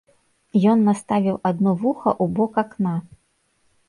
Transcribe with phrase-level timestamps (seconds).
[0.71, 2.95] Ён наставіў адно вуха ў бок акна.